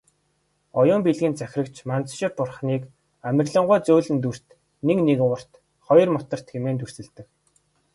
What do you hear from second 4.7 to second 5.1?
нэг